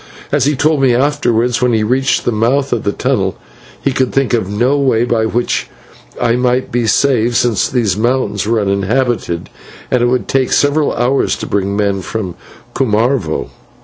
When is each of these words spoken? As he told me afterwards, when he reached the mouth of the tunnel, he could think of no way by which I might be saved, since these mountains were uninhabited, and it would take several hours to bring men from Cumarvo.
As 0.31 0.45
he 0.45 0.55
told 0.55 0.81
me 0.81 0.95
afterwards, 0.95 1.61
when 1.61 1.73
he 1.73 1.83
reached 1.83 2.25
the 2.25 2.31
mouth 2.31 2.73
of 2.73 2.85
the 2.85 2.91
tunnel, 2.91 3.35
he 3.79 3.91
could 3.91 4.11
think 4.11 4.33
of 4.33 4.49
no 4.49 4.75
way 4.75 5.03
by 5.05 5.27
which 5.27 5.69
I 6.19 6.31
might 6.37 6.71
be 6.71 6.87
saved, 6.87 7.35
since 7.35 7.69
these 7.69 7.95
mountains 7.95 8.47
were 8.47 8.59
uninhabited, 8.59 9.51
and 9.91 10.01
it 10.01 10.07
would 10.07 10.27
take 10.27 10.53
several 10.53 10.91
hours 10.93 11.35
to 11.35 11.45
bring 11.45 11.77
men 11.77 12.01
from 12.01 12.33
Cumarvo. 12.73 13.51